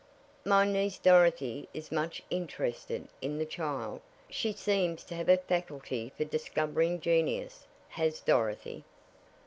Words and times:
"My 0.43 0.65
niece 0.65 0.97
Dorothy 0.97 1.69
is 1.75 1.91
much 1.91 2.23
interested 2.31 3.07
in 3.21 3.37
the 3.37 3.45
child 3.45 4.01
she 4.31 4.51
seems 4.51 5.03
to 5.03 5.13
have 5.13 5.29
a 5.29 5.37
faculty 5.37 6.11
for 6.17 6.25
discovering 6.25 6.99
genius, 6.99 7.67
has 7.89 8.19
Dorothy." 8.19 8.83